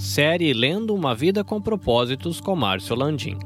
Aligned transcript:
Série 0.00 0.54
Lendo 0.54 0.94
uma 0.94 1.14
Vida 1.14 1.44
com 1.44 1.60
Propósitos 1.60 2.40
com 2.40 2.56
Márcio 2.56 2.96
Landim. 2.96 3.36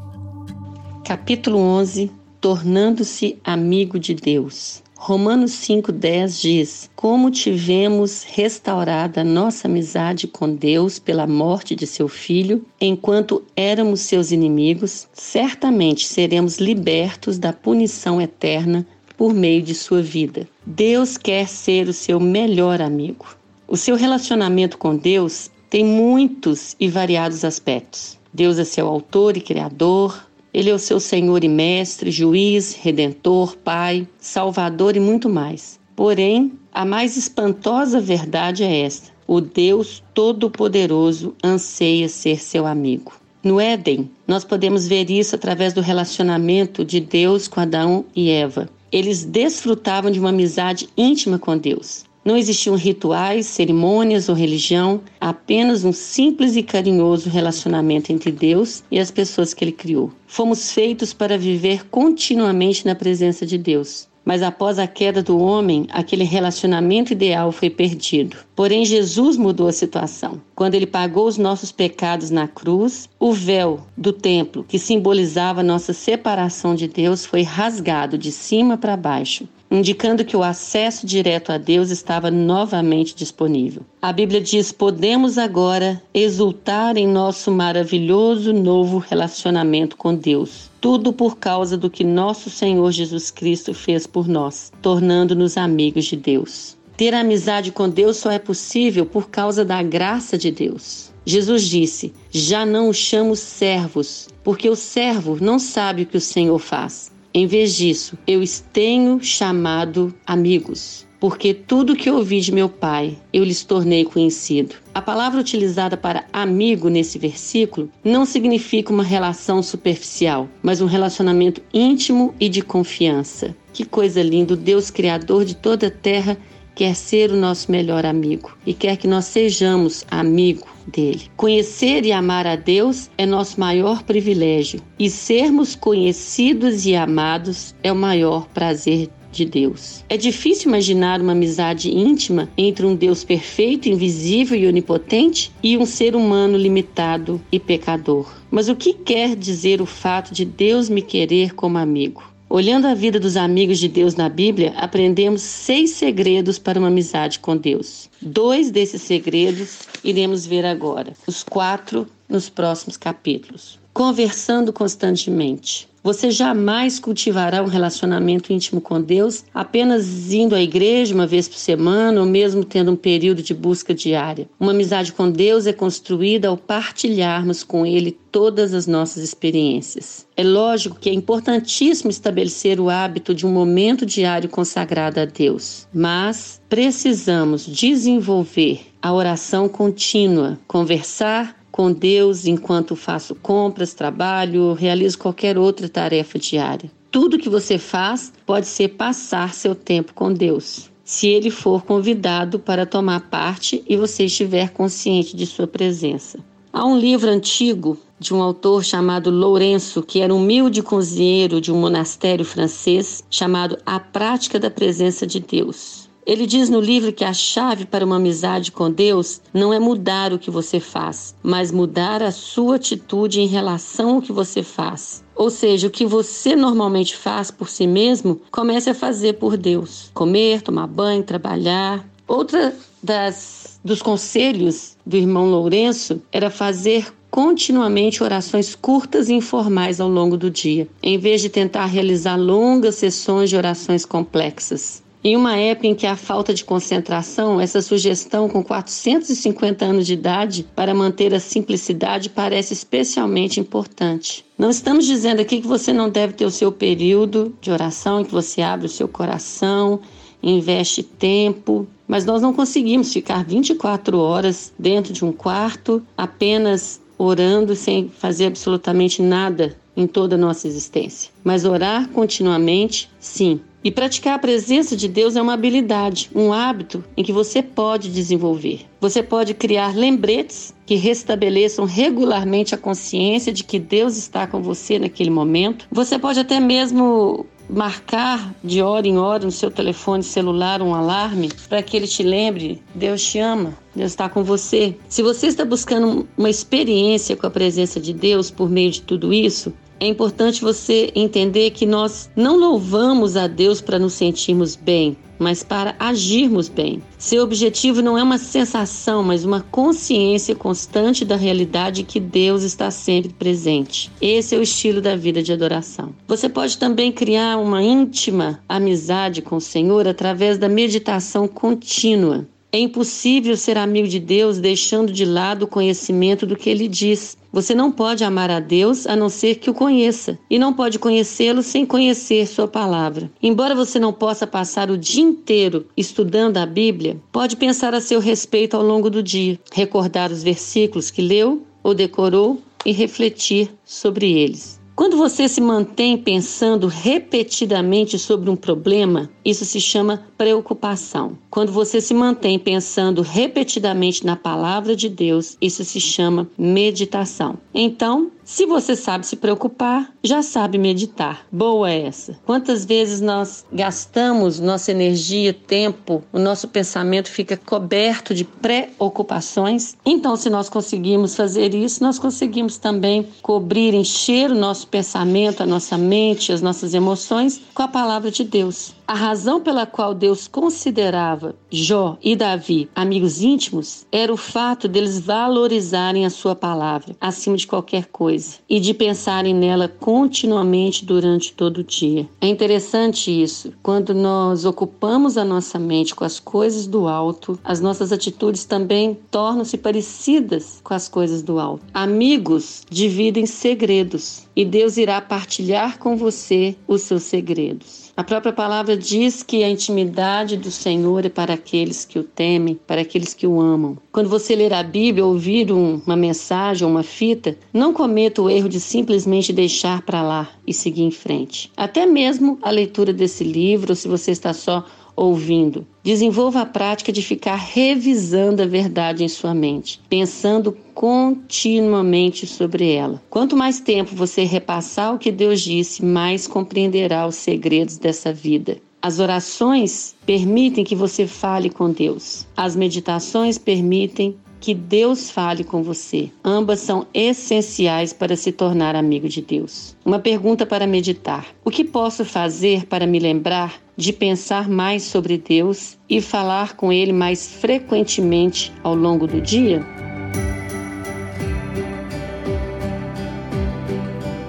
Capítulo 1.04 1.58
11 1.58 2.12
Tornando-se 2.40 3.36
amigo 3.42 3.98
de 3.98 4.14
Deus. 4.14 4.80
Romanos 4.94 5.50
5,10 5.50 6.40
diz: 6.40 6.90
Como 6.94 7.32
tivemos 7.32 8.22
restaurada 8.22 9.24
nossa 9.24 9.66
amizade 9.66 10.28
com 10.28 10.54
Deus 10.54 11.00
pela 11.00 11.26
morte 11.26 11.74
de 11.74 11.88
seu 11.88 12.06
filho, 12.06 12.64
enquanto 12.80 13.42
éramos 13.56 14.02
seus 14.02 14.30
inimigos, 14.30 15.08
certamente 15.12 16.06
seremos 16.06 16.58
libertos 16.58 17.36
da 17.36 17.52
punição 17.52 18.22
eterna 18.22 18.86
por 19.16 19.34
meio 19.34 19.60
de 19.60 19.74
sua 19.74 20.00
vida. 20.00 20.46
Deus 20.64 21.18
quer 21.18 21.48
ser 21.48 21.88
o 21.88 21.92
seu 21.92 22.20
melhor 22.20 22.80
amigo. 22.80 23.26
O 23.66 23.76
seu 23.76 23.96
relacionamento 23.96 24.78
com 24.78 24.94
Deus 24.94 25.50
tem 25.74 25.84
muitos 25.84 26.76
e 26.78 26.86
variados 26.86 27.44
aspectos. 27.44 28.16
Deus 28.32 28.60
é 28.60 28.64
seu 28.64 28.86
autor 28.86 29.36
e 29.36 29.40
criador, 29.40 30.24
ele 30.52 30.70
é 30.70 30.72
o 30.72 30.78
seu 30.78 31.00
Senhor 31.00 31.42
e 31.42 31.48
Mestre, 31.48 32.12
juiz, 32.12 32.76
redentor, 32.76 33.56
Pai, 33.56 34.06
Salvador 34.20 34.96
e 34.96 35.00
muito 35.00 35.28
mais. 35.28 35.80
Porém, 35.96 36.52
a 36.72 36.84
mais 36.84 37.16
espantosa 37.16 38.00
verdade 38.00 38.62
é 38.62 38.82
esta: 38.82 39.10
o 39.26 39.40
Deus 39.40 40.00
Todo-Poderoso 40.14 41.34
anseia 41.42 42.08
ser 42.08 42.38
seu 42.38 42.66
amigo. 42.66 43.12
No 43.42 43.60
Éden, 43.60 44.08
nós 44.28 44.44
podemos 44.44 44.86
ver 44.86 45.10
isso 45.10 45.34
através 45.34 45.72
do 45.72 45.80
relacionamento 45.80 46.84
de 46.84 47.00
Deus 47.00 47.48
com 47.48 47.58
Adão 47.58 48.04
e 48.14 48.30
Eva. 48.30 48.68
Eles 48.92 49.24
desfrutavam 49.24 50.12
de 50.12 50.20
uma 50.20 50.28
amizade 50.28 50.88
íntima 50.96 51.36
com 51.36 51.58
Deus. 51.58 52.04
Não 52.24 52.38
existiam 52.38 52.74
rituais, 52.74 53.46
cerimônias 53.46 54.30
ou 54.30 54.34
religião, 54.34 55.02
apenas 55.20 55.84
um 55.84 55.92
simples 55.92 56.56
e 56.56 56.62
carinhoso 56.62 57.28
relacionamento 57.28 58.10
entre 58.10 58.32
Deus 58.32 58.82
e 58.90 58.98
as 58.98 59.10
pessoas 59.10 59.52
que 59.52 59.62
Ele 59.62 59.72
criou. 59.72 60.10
Fomos 60.26 60.72
feitos 60.72 61.12
para 61.12 61.36
viver 61.36 61.86
continuamente 61.88 62.86
na 62.86 62.94
presença 62.94 63.44
de 63.44 63.58
Deus. 63.58 64.08
Mas 64.24 64.42
após 64.42 64.78
a 64.78 64.86
queda 64.86 65.22
do 65.22 65.38
homem, 65.38 65.86
aquele 65.90 66.24
relacionamento 66.24 67.12
ideal 67.12 67.52
foi 67.52 67.68
perdido. 67.68 68.36
Porém, 68.56 68.84
Jesus 68.84 69.36
mudou 69.36 69.68
a 69.68 69.72
situação. 69.72 70.40
Quando 70.54 70.74
ele 70.74 70.86
pagou 70.86 71.26
os 71.26 71.36
nossos 71.36 71.70
pecados 71.70 72.30
na 72.30 72.48
cruz, 72.48 73.08
o 73.18 73.32
véu 73.32 73.80
do 73.96 74.12
templo, 74.12 74.64
que 74.66 74.78
simbolizava 74.78 75.62
nossa 75.62 75.92
separação 75.92 76.74
de 76.74 76.88
Deus, 76.88 77.26
foi 77.26 77.42
rasgado 77.42 78.16
de 78.16 78.32
cima 78.32 78.78
para 78.78 78.96
baixo 78.96 79.46
indicando 79.70 80.24
que 80.24 80.36
o 80.36 80.42
acesso 80.42 81.06
direto 81.06 81.50
a 81.50 81.58
Deus 81.58 81.90
estava 81.90 82.30
novamente 82.30 83.14
disponível. 83.14 83.82
A 84.00 84.12
Bíblia 84.12 84.40
diz: 84.40 84.70
podemos 84.70 85.36
agora 85.36 86.00
exultar 86.12 86.96
em 86.96 87.06
nosso 87.06 87.50
maravilhoso 87.50 88.52
novo 88.52 88.98
relacionamento 88.98 89.96
com 89.96 90.14
Deus. 90.14 90.70
Tudo 90.84 91.14
por 91.14 91.38
causa 91.38 91.78
do 91.78 91.88
que 91.88 92.04
nosso 92.04 92.50
Senhor 92.50 92.92
Jesus 92.92 93.30
Cristo 93.30 93.72
fez 93.72 94.06
por 94.06 94.28
nós, 94.28 94.70
tornando-nos 94.82 95.56
amigos 95.56 96.04
de 96.04 96.14
Deus. 96.14 96.76
Ter 96.94 97.14
amizade 97.14 97.72
com 97.72 97.88
Deus 97.88 98.18
só 98.18 98.30
é 98.30 98.38
possível 98.38 99.06
por 99.06 99.30
causa 99.30 99.64
da 99.64 99.82
graça 99.82 100.36
de 100.36 100.50
Deus. 100.50 101.10
Jesus 101.24 101.66
disse: 101.66 102.12
Já 102.30 102.66
não 102.66 102.90
os 102.90 102.98
chamo 102.98 103.34
servos, 103.34 104.28
porque 104.42 104.68
o 104.68 104.76
servo 104.76 105.38
não 105.40 105.58
sabe 105.58 106.02
o 106.02 106.06
que 106.06 106.18
o 106.18 106.20
Senhor 106.20 106.58
faz. 106.58 107.10
Em 107.32 107.46
vez 107.46 107.74
disso, 107.74 108.18
eu 108.26 108.40
os 108.40 108.60
tenho 108.60 109.18
chamado 109.22 110.14
amigos, 110.26 111.06
porque 111.24 111.54
tudo 111.54 111.96
que 111.96 112.10
ouvi 112.10 112.38
de 112.38 112.52
meu 112.52 112.68
pai 112.68 113.16
eu 113.32 113.42
lhes 113.42 113.64
tornei 113.64 114.04
conhecido. 114.04 114.74
A 114.92 115.00
palavra 115.00 115.40
utilizada 115.40 115.96
para 115.96 116.26
amigo 116.30 116.90
nesse 116.90 117.18
versículo 117.18 117.88
não 118.04 118.26
significa 118.26 118.92
uma 118.92 119.02
relação 119.02 119.62
superficial, 119.62 120.46
mas 120.62 120.82
um 120.82 120.86
relacionamento 120.86 121.62
íntimo 121.72 122.34
e 122.38 122.46
de 122.46 122.60
confiança. 122.60 123.56
Que 123.72 123.86
coisa 123.86 124.22
linda! 124.22 124.54
Deus 124.54 124.90
Criador 124.90 125.46
de 125.46 125.56
toda 125.56 125.86
a 125.86 125.90
terra 125.90 126.36
quer 126.74 126.94
ser 126.94 127.30
o 127.30 127.36
nosso 127.36 127.72
melhor 127.72 128.04
amigo 128.04 128.54
e 128.66 128.74
quer 128.74 128.98
que 128.98 129.08
nós 129.08 129.24
sejamos 129.24 130.04
amigo 130.10 130.66
dele. 130.86 131.22
Conhecer 131.38 132.04
e 132.04 132.12
amar 132.12 132.46
a 132.46 132.54
Deus 132.54 133.08
é 133.16 133.24
nosso 133.24 133.58
maior 133.58 134.02
privilégio 134.02 134.78
e 134.98 135.08
sermos 135.08 135.74
conhecidos 135.74 136.84
e 136.84 136.94
amados 136.94 137.74
é 137.82 137.90
o 137.90 137.96
maior 137.96 138.46
prazer 138.48 139.08
de 139.34 139.44
Deus. 139.44 140.04
É 140.08 140.16
difícil 140.16 140.68
imaginar 140.68 141.20
uma 141.20 141.32
amizade 141.32 141.90
íntima 141.90 142.48
entre 142.56 142.86
um 142.86 142.94
Deus 142.94 143.24
perfeito, 143.24 143.88
invisível 143.88 144.58
e 144.58 144.66
onipotente 144.66 145.52
e 145.62 145.76
um 145.76 145.84
ser 145.84 146.14
humano 146.14 146.56
limitado 146.56 147.40
e 147.50 147.58
pecador. 147.58 148.32
Mas 148.50 148.68
o 148.68 148.76
que 148.76 148.94
quer 148.94 149.34
dizer 149.34 149.82
o 149.82 149.86
fato 149.86 150.32
de 150.32 150.44
Deus 150.44 150.88
me 150.88 151.02
querer 151.02 151.54
como 151.54 151.78
amigo? 151.78 152.34
Olhando 152.48 152.86
a 152.86 152.94
vida 152.94 153.18
dos 153.18 153.36
amigos 153.36 153.80
de 153.80 153.88
Deus 153.88 154.14
na 154.14 154.28
Bíblia, 154.28 154.74
aprendemos 154.76 155.42
seis 155.42 155.90
segredos 155.90 156.56
para 156.56 156.78
uma 156.78 156.86
amizade 156.86 157.40
com 157.40 157.56
Deus. 157.56 158.08
Dois 158.22 158.70
desses 158.70 159.02
segredos 159.02 159.80
iremos 160.04 160.46
ver 160.46 160.64
agora, 160.64 161.14
os 161.26 161.42
quatro 161.42 162.06
nos 162.28 162.48
próximos 162.48 162.96
capítulos. 162.96 163.78
Conversando 163.92 164.72
constantemente. 164.72 165.88
Você 166.04 166.30
jamais 166.30 166.98
cultivará 166.98 167.62
um 167.62 167.66
relacionamento 167.66 168.52
íntimo 168.52 168.78
com 168.78 169.00
Deus 169.00 169.42
apenas 169.54 170.30
indo 170.30 170.54
à 170.54 170.60
igreja 170.60 171.14
uma 171.14 171.26
vez 171.26 171.48
por 171.48 171.56
semana 171.56 172.20
ou 172.20 172.26
mesmo 172.26 172.62
tendo 172.62 172.92
um 172.92 172.96
período 172.96 173.42
de 173.42 173.54
busca 173.54 173.94
diária. 173.94 174.46
Uma 174.60 174.72
amizade 174.72 175.14
com 175.14 175.30
Deus 175.30 175.66
é 175.66 175.72
construída 175.72 176.48
ao 176.48 176.58
partilharmos 176.58 177.64
com 177.64 177.86
Ele 177.86 178.12
todas 178.30 178.74
as 178.74 178.86
nossas 178.86 179.24
experiências. 179.24 180.26
É 180.36 180.44
lógico 180.44 180.98
que 181.00 181.08
é 181.08 181.14
importantíssimo 181.14 182.10
estabelecer 182.10 182.78
o 182.78 182.90
hábito 182.90 183.34
de 183.34 183.46
um 183.46 183.50
momento 183.50 184.04
diário 184.04 184.50
consagrado 184.50 185.20
a 185.20 185.24
Deus, 185.24 185.88
mas 185.90 186.60
precisamos 186.68 187.64
desenvolver 187.64 188.82
a 189.00 189.10
oração 189.10 189.70
contínua, 189.70 190.58
conversar 190.66 191.63
com 191.74 191.90
Deus 191.90 192.46
enquanto 192.46 192.94
faço 192.94 193.34
compras, 193.34 193.94
trabalho, 193.94 194.74
realizo 194.74 195.18
qualquer 195.18 195.58
outra 195.58 195.88
tarefa 195.88 196.38
diária. 196.38 196.88
Tudo 197.10 197.36
que 197.36 197.48
você 197.48 197.78
faz 197.78 198.32
pode 198.46 198.68
ser 198.68 198.90
passar 198.90 199.52
seu 199.52 199.74
tempo 199.74 200.14
com 200.14 200.32
Deus, 200.32 200.88
se 201.04 201.26
ele 201.26 201.50
for 201.50 201.82
convidado 201.82 202.60
para 202.60 202.86
tomar 202.86 203.28
parte 203.28 203.82
e 203.88 203.96
você 203.96 204.26
estiver 204.26 204.70
consciente 204.70 205.34
de 205.34 205.46
sua 205.46 205.66
presença. 205.66 206.38
Há 206.72 206.86
um 206.86 206.96
livro 206.96 207.28
antigo 207.28 207.98
de 208.20 208.32
um 208.32 208.40
autor 208.40 208.84
chamado 208.84 209.28
Lourenço, 209.28 210.00
que 210.00 210.20
era 210.20 210.32
um 210.32 210.36
humilde 210.36 210.80
cozinheiro 210.80 211.60
de 211.60 211.72
um 211.72 211.80
monastério 211.80 212.44
francês, 212.44 213.24
chamado 213.28 213.76
A 213.84 213.98
Prática 213.98 214.60
da 214.60 214.70
Presença 214.70 215.26
de 215.26 215.40
Deus. 215.40 216.03
Ele 216.26 216.46
diz 216.46 216.70
no 216.70 216.80
livro 216.80 217.12
que 217.12 217.24
a 217.24 217.34
chave 217.34 217.84
para 217.84 218.04
uma 218.04 218.16
amizade 218.16 218.72
com 218.72 218.90
Deus 218.90 219.40
não 219.52 219.74
é 219.74 219.78
mudar 219.78 220.32
o 220.32 220.38
que 220.38 220.50
você 220.50 220.80
faz, 220.80 221.34
mas 221.42 221.70
mudar 221.70 222.22
a 222.22 222.30
sua 222.30 222.76
atitude 222.76 223.40
em 223.40 223.46
relação 223.46 224.16
ao 224.16 224.22
que 224.22 224.32
você 224.32 224.62
faz. 224.62 225.22
Ou 225.36 225.50
seja, 225.50 225.86
o 225.86 225.90
que 225.90 226.06
você 226.06 226.56
normalmente 226.56 227.14
faz 227.14 227.50
por 227.50 227.68
si 227.68 227.86
mesmo, 227.86 228.40
comece 228.50 228.88
a 228.88 228.94
fazer 228.94 229.34
por 229.34 229.56
Deus. 229.56 230.10
Comer, 230.14 230.62
tomar 230.62 230.86
banho, 230.86 231.22
trabalhar. 231.22 232.08
Outra 232.26 232.74
das 233.02 233.78
dos 233.84 234.00
conselhos 234.00 234.96
do 235.04 235.16
irmão 235.16 235.50
Lourenço 235.50 236.22
era 236.32 236.48
fazer 236.48 237.12
continuamente 237.30 238.22
orações 238.22 238.74
curtas 238.74 239.28
e 239.28 239.34
informais 239.34 240.00
ao 240.00 240.08
longo 240.08 240.36
do 240.36 240.48
dia, 240.48 240.88
em 241.02 241.18
vez 241.18 241.42
de 241.42 241.50
tentar 241.50 241.84
realizar 241.86 242.36
longas 242.36 242.94
sessões 242.94 243.50
de 243.50 243.56
orações 243.56 244.06
complexas. 244.06 245.03
Em 245.26 245.38
uma 245.38 245.56
época 245.56 245.86
em 245.86 245.94
que 245.94 246.06
a 246.06 246.16
falta 246.16 246.52
de 246.52 246.62
concentração, 246.62 247.58
essa 247.58 247.80
sugestão 247.80 248.46
com 248.46 248.62
450 248.62 249.82
anos 249.82 250.06
de 250.06 250.12
idade 250.12 250.66
para 250.76 250.92
manter 250.92 251.32
a 251.32 251.40
simplicidade 251.40 252.28
parece 252.28 252.74
especialmente 252.74 253.58
importante. 253.58 254.44
Não 254.58 254.68
estamos 254.68 255.06
dizendo 255.06 255.40
aqui 255.40 255.62
que 255.62 255.66
você 255.66 255.94
não 255.94 256.10
deve 256.10 256.34
ter 256.34 256.44
o 256.44 256.50
seu 256.50 256.70
período 256.70 257.56
de 257.58 257.70
oração, 257.70 258.20
em 258.20 258.24
que 258.26 258.32
você 258.32 258.60
abre 258.60 258.84
o 258.84 258.90
seu 258.90 259.08
coração, 259.08 259.98
investe 260.42 261.02
tempo, 261.02 261.88
mas 262.06 262.26
nós 262.26 262.42
não 262.42 262.52
conseguimos 262.52 263.10
ficar 263.10 263.42
24 263.46 264.18
horas 264.18 264.74
dentro 264.78 265.10
de 265.10 265.24
um 265.24 265.32
quarto 265.32 266.02
apenas 266.14 267.00
orando 267.16 267.74
sem 267.74 268.10
fazer 268.10 268.44
absolutamente 268.44 269.22
nada 269.22 269.74
em 269.96 270.06
toda 270.06 270.34
a 270.34 270.38
nossa 270.38 270.68
existência. 270.68 271.30
Mas 271.42 271.64
orar 271.64 272.08
continuamente, 272.08 273.08
sim, 273.18 273.58
e 273.84 273.90
praticar 273.90 274.36
a 274.36 274.38
presença 274.38 274.96
de 274.96 275.06
Deus 275.06 275.36
é 275.36 275.42
uma 275.42 275.52
habilidade, 275.52 276.30
um 276.34 276.52
hábito 276.52 277.04
em 277.14 277.22
que 277.22 277.32
você 277.32 277.62
pode 277.62 278.10
desenvolver. 278.10 278.86
Você 278.98 279.22
pode 279.22 279.52
criar 279.52 279.94
lembretes 279.94 280.74
que 280.86 280.94
restabeleçam 280.94 281.84
regularmente 281.84 282.74
a 282.74 282.78
consciência 282.78 283.52
de 283.52 283.62
que 283.62 283.78
Deus 283.78 284.16
está 284.16 284.46
com 284.46 284.62
você 284.62 284.98
naquele 284.98 285.28
momento. 285.28 285.86
Você 285.92 286.18
pode 286.18 286.40
até 286.40 286.58
mesmo 286.58 287.46
marcar 287.68 288.54
de 288.62 288.82
hora 288.82 289.06
em 289.06 289.18
hora 289.18 289.44
no 289.44 289.50
seu 289.50 289.70
telefone 289.70 290.22
celular 290.22 290.82
um 290.82 290.94
alarme 290.94 291.50
para 291.68 291.82
que 291.82 291.96
ele 291.96 292.06
te 292.06 292.22
lembre: 292.22 292.82
Deus 292.94 293.22
te 293.22 293.38
ama, 293.38 293.74
Deus 293.94 294.12
está 294.12 294.28
com 294.28 294.42
você. 294.42 294.96
Se 295.08 295.22
você 295.22 295.46
está 295.46 295.64
buscando 295.64 296.26
uma 296.36 296.50
experiência 296.50 297.36
com 297.36 297.46
a 297.46 297.50
presença 297.50 298.00
de 298.00 298.12
Deus 298.12 298.50
por 298.50 298.68
meio 298.68 298.90
de 298.90 299.02
tudo 299.02 299.32
isso, 299.32 299.72
é 300.00 300.06
importante 300.06 300.60
você 300.60 301.10
entender 301.14 301.70
que 301.70 301.86
nós 301.86 302.30
não 302.36 302.56
louvamos 302.56 303.36
a 303.36 303.46
Deus 303.46 303.80
para 303.80 303.98
nos 303.98 304.14
sentirmos 304.14 304.76
bem, 304.76 305.16
mas 305.38 305.62
para 305.62 305.94
agirmos 305.98 306.68
bem. 306.68 307.02
Seu 307.18 307.42
objetivo 307.42 308.02
não 308.02 308.18
é 308.18 308.22
uma 308.22 308.38
sensação, 308.38 309.22
mas 309.22 309.44
uma 309.44 309.60
consciência 309.60 310.54
constante 310.54 311.24
da 311.24 311.36
realidade 311.36 312.02
que 312.02 312.20
Deus 312.20 312.62
está 312.62 312.90
sempre 312.90 313.32
presente. 313.32 314.10
Esse 314.20 314.54
é 314.54 314.58
o 314.58 314.62
estilo 314.62 315.00
da 315.00 315.16
vida 315.16 315.42
de 315.42 315.52
adoração. 315.52 316.14
Você 316.26 316.48
pode 316.48 316.78
também 316.78 317.12
criar 317.12 317.58
uma 317.58 317.82
íntima 317.82 318.60
amizade 318.68 319.42
com 319.42 319.56
o 319.56 319.60
Senhor 319.60 320.06
através 320.06 320.58
da 320.58 320.68
meditação 320.68 321.46
contínua. 321.48 322.46
É 322.74 322.78
impossível 322.78 323.56
ser 323.56 323.78
amigo 323.78 324.08
de 324.08 324.18
Deus 324.18 324.58
deixando 324.58 325.12
de 325.12 325.24
lado 325.24 325.62
o 325.62 325.68
conhecimento 325.68 326.44
do 326.44 326.56
que 326.56 326.68
ele 326.68 326.88
diz. 326.88 327.36
Você 327.54 327.72
não 327.72 327.92
pode 327.92 328.24
amar 328.24 328.50
a 328.50 328.58
Deus 328.58 329.06
a 329.06 329.14
não 329.14 329.28
ser 329.28 329.60
que 329.60 329.70
o 329.70 329.74
conheça, 329.74 330.36
e 330.50 330.58
não 330.58 330.72
pode 330.72 330.98
conhecê-lo 330.98 331.62
sem 331.62 331.86
conhecer 331.86 332.48
Sua 332.48 332.66
palavra. 332.66 333.30
Embora 333.40 333.76
você 333.76 334.00
não 334.00 334.12
possa 334.12 334.44
passar 334.44 334.90
o 334.90 334.98
dia 334.98 335.22
inteiro 335.22 335.86
estudando 335.96 336.56
a 336.56 336.66
Bíblia, 336.66 337.16
pode 337.30 337.56
pensar 337.56 337.94
a 337.94 338.00
seu 338.00 338.18
respeito 338.18 338.76
ao 338.76 338.82
longo 338.82 339.08
do 339.08 339.22
dia, 339.22 339.56
recordar 339.72 340.32
os 340.32 340.42
versículos 340.42 341.12
que 341.12 341.22
leu 341.22 341.62
ou 341.80 341.94
decorou 341.94 342.60
e 342.84 342.90
refletir 342.90 343.70
sobre 343.84 344.32
eles. 344.32 344.83
Quando 344.96 345.16
você 345.16 345.48
se 345.48 345.60
mantém 345.60 346.16
pensando 346.16 346.86
repetidamente 346.86 348.16
sobre 348.16 348.48
um 348.48 348.54
problema, 348.54 349.28
isso 349.44 349.64
se 349.64 349.80
chama 349.80 350.22
preocupação. 350.38 351.36
Quando 351.50 351.72
você 351.72 352.00
se 352.00 352.14
mantém 352.14 352.60
pensando 352.60 353.20
repetidamente 353.20 354.24
na 354.24 354.36
palavra 354.36 354.94
de 354.94 355.08
Deus, 355.08 355.56
isso 355.60 355.84
se 355.84 356.00
chama 356.00 356.48
meditação. 356.56 357.58
Então, 357.74 358.30
se 358.44 358.66
você 358.66 358.94
sabe 358.94 359.26
se 359.26 359.36
preocupar, 359.36 360.12
já 360.22 360.42
sabe 360.42 360.78
meditar. 360.78 361.46
Boa 361.50 361.90
essa. 361.90 362.38
Quantas 362.44 362.84
vezes 362.84 363.20
nós 363.20 363.64
gastamos 363.72 364.60
nossa 364.60 364.90
energia, 364.90 365.52
tempo, 365.52 366.22
o 366.32 366.38
nosso 366.38 366.68
pensamento 366.68 367.30
fica 367.30 367.56
coberto 367.56 368.34
de 368.34 368.44
preocupações? 368.44 369.96
Então, 370.04 370.36
se 370.36 370.50
nós 370.50 370.68
conseguimos 370.68 371.34
fazer 371.34 371.74
isso, 371.74 372.02
nós 372.02 372.18
conseguimos 372.18 372.76
também 372.76 373.26
cobrir, 373.42 373.94
encher 373.94 374.50
o 374.50 374.54
nosso 374.54 374.86
pensamento, 374.88 375.62
a 375.62 375.66
nossa 375.66 375.96
mente, 375.96 376.52
as 376.52 376.60
nossas 376.60 376.94
emoções 376.94 377.60
com 377.74 377.82
a 377.82 377.88
palavra 377.88 378.30
de 378.30 378.44
Deus. 378.44 378.94
A 379.06 379.12
razão 379.12 379.60
pela 379.60 379.84
qual 379.84 380.14
Deus 380.14 380.48
considerava 380.48 381.54
Jó 381.70 382.16
e 382.22 382.34
Davi 382.34 382.88
amigos 382.94 383.42
íntimos 383.42 384.06
era 384.10 384.32
o 384.32 384.36
fato 384.36 384.88
deles 384.88 385.20
valorizarem 385.20 386.24
a 386.24 386.30
sua 386.30 386.56
palavra 386.56 387.14
acima 387.20 387.54
de 387.54 387.66
qualquer 387.66 388.06
coisa 388.06 388.56
e 388.66 388.80
de 388.80 388.94
pensarem 388.94 389.54
nela 389.54 389.88
continuamente 389.88 391.04
durante 391.04 391.52
todo 391.52 391.78
o 391.78 391.84
dia. 391.84 392.26
É 392.40 392.48
interessante 392.48 393.30
isso. 393.30 393.74
Quando 393.82 394.14
nós 394.14 394.64
ocupamos 394.64 395.36
a 395.36 395.44
nossa 395.44 395.78
mente 395.78 396.14
com 396.14 396.24
as 396.24 396.40
coisas 396.40 396.86
do 396.86 397.06
alto, 397.06 397.58
as 397.62 397.82
nossas 397.82 398.10
atitudes 398.10 398.64
também 398.64 399.18
tornam-se 399.30 399.76
parecidas 399.76 400.80
com 400.82 400.94
as 400.94 401.10
coisas 401.10 401.42
do 401.42 401.58
alto. 401.58 401.84
Amigos 401.92 402.82
dividem 402.88 403.44
segredos 403.44 404.46
e 404.56 404.64
Deus 404.64 404.96
irá 404.96 405.20
partilhar 405.20 405.98
com 405.98 406.16
você 406.16 406.74
os 406.88 407.02
seus 407.02 407.24
segredos. 407.24 408.03
A 408.16 408.22
própria 408.22 408.52
palavra 408.52 408.96
diz 408.96 409.42
que 409.42 409.64
a 409.64 409.68
intimidade 409.68 410.56
do 410.56 410.70
Senhor 410.70 411.26
é 411.26 411.28
para 411.28 411.54
aqueles 411.54 412.04
que 412.04 412.16
o 412.16 412.22
temem, 412.22 412.78
para 412.86 413.00
aqueles 413.00 413.34
que 413.34 413.44
o 413.44 413.60
amam. 413.60 413.98
Quando 414.12 414.28
você 414.28 414.54
ler 414.54 414.72
a 414.72 414.84
Bíblia 414.84 415.24
ou 415.24 415.32
ouvir 415.32 415.72
um, 415.72 416.00
uma 416.06 416.14
mensagem 416.14 416.86
ou 416.86 416.92
uma 416.92 417.02
fita, 417.02 417.58
não 417.72 417.92
cometa 417.92 418.40
o 418.40 418.48
erro 418.48 418.68
de 418.68 418.78
simplesmente 418.78 419.52
deixar 419.52 420.02
para 420.02 420.22
lá 420.22 420.48
e 420.64 420.72
seguir 420.72 421.02
em 421.02 421.10
frente. 421.10 421.72
Até 421.76 422.06
mesmo 422.06 422.56
a 422.62 422.70
leitura 422.70 423.12
desse 423.12 423.42
livro, 423.42 423.96
se 423.96 424.06
você 424.06 424.30
está 424.30 424.52
só 424.52 424.86
ouvindo. 425.16 425.86
Desenvolva 426.02 426.62
a 426.62 426.66
prática 426.66 427.12
de 427.12 427.22
ficar 427.22 427.56
revisando 427.56 428.62
a 428.62 428.66
verdade 428.66 429.24
em 429.24 429.28
sua 429.28 429.54
mente, 429.54 430.00
pensando 430.08 430.76
continuamente 430.94 432.46
sobre 432.46 432.92
ela. 432.92 433.22
Quanto 433.30 433.56
mais 433.56 433.80
tempo 433.80 434.14
você 434.14 434.44
repassar 434.44 435.14
o 435.14 435.18
que 435.18 435.32
Deus 435.32 435.60
disse, 435.60 436.04
mais 436.04 436.46
compreenderá 436.46 437.26
os 437.26 437.36
segredos 437.36 437.98
dessa 437.98 438.32
vida. 438.32 438.78
As 439.04 439.18
orações 439.18 440.14
permitem 440.24 440.82
que 440.82 440.96
você 440.96 441.26
fale 441.26 441.68
com 441.68 441.90
Deus. 441.90 442.46
As 442.56 442.74
meditações 442.74 443.58
permitem 443.58 444.34
que 444.64 444.72
Deus 444.72 445.30
fale 445.30 445.62
com 445.62 445.82
você. 445.82 446.30
Ambas 446.42 446.80
são 446.80 447.06
essenciais 447.12 448.14
para 448.14 448.34
se 448.34 448.50
tornar 448.50 448.96
amigo 448.96 449.28
de 449.28 449.42
Deus. 449.42 449.94
Uma 450.02 450.18
pergunta 450.18 450.64
para 450.64 450.86
meditar: 450.86 451.46
O 451.62 451.70
que 451.70 451.84
posso 451.84 452.24
fazer 452.24 452.86
para 452.86 453.06
me 453.06 453.18
lembrar 453.18 453.74
de 453.94 454.10
pensar 454.10 454.66
mais 454.66 455.02
sobre 455.02 455.36
Deus 455.36 455.98
e 456.08 456.18
falar 456.18 456.76
com 456.76 456.90
Ele 456.90 457.12
mais 457.12 457.46
frequentemente 457.46 458.72
ao 458.82 458.94
longo 458.94 459.26
do 459.26 459.38
dia? 459.38 459.84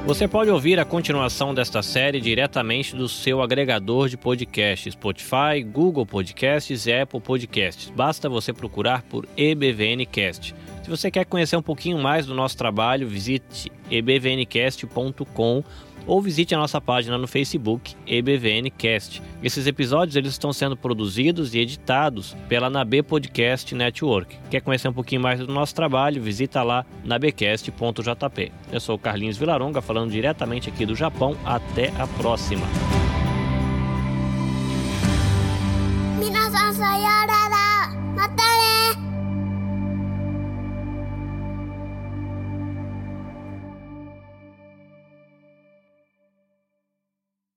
Você 0.05 0.27
pode 0.27 0.51
ouvir 0.51 0.79
a 0.79 0.85
continuação 0.85 1.51
desta 1.51 1.81
série 1.81 2.21
diretamente 2.21 2.95
do 2.95 3.09
seu 3.09 3.41
agregador 3.41 4.07
de 4.07 4.15
podcasts, 4.15 4.93
Spotify, 4.93 5.63
Google 5.65 6.05
Podcasts 6.05 6.85
e 6.85 6.93
Apple 6.93 7.19
Podcasts. 7.19 7.89
Basta 7.89 8.29
você 8.29 8.53
procurar 8.53 9.01
por 9.01 9.27
EBVNcast. 9.35 10.53
Se 10.85 10.91
você 10.91 11.09
quer 11.09 11.25
conhecer 11.25 11.57
um 11.57 11.63
pouquinho 11.63 11.97
mais 11.97 12.27
do 12.27 12.35
nosso 12.35 12.55
trabalho, 12.55 13.07
visite 13.07 13.71
ebvncast.com 13.89 15.63
ou 16.05 16.21
visite 16.21 16.53
a 16.53 16.59
nossa 16.59 16.79
página 16.79 17.17
no 17.17 17.27
Facebook 17.27 17.95
EBVNcast. 18.05 19.19
Esses 19.41 19.65
episódios 19.65 20.15
eles 20.15 20.33
estão 20.33 20.53
sendo 20.53 20.77
produzidos 20.77 21.55
e 21.55 21.57
editados 21.57 22.37
pela 22.47 22.69
NAB 22.69 23.01
Podcast 23.01 23.73
Network. 23.73 24.37
Quer 24.51 24.61
conhecer 24.61 24.87
um 24.87 24.93
pouquinho 24.93 25.21
mais 25.21 25.39
do 25.39 25.51
nosso 25.51 25.73
trabalho? 25.73 26.21
Visita 26.21 26.61
lá 26.61 26.85
nabecast.jp. 27.03 28.51
Eu 28.71 28.79
sou 28.79 28.99
Carlinhos 28.99 29.37
Vilaronga 29.37 29.81
falando 29.81 30.11
diretamente 30.11 30.69
aqui 30.69 30.85
do 30.85 30.95
Japão. 30.95 31.35
Até 31.43 31.91
a 31.97 32.05
próxima. 32.05 32.67